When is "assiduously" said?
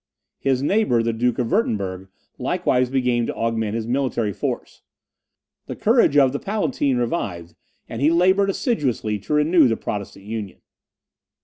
8.49-9.19